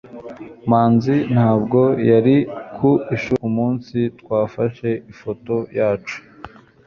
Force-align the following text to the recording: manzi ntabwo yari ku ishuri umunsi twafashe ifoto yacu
manzi 0.69 1.15
ntabwo 1.33 1.81
yari 2.09 2.35
ku 2.75 2.89
ishuri 3.15 3.39
umunsi 3.49 3.97
twafashe 4.19 4.89
ifoto 5.11 5.55
yacu 5.77 6.17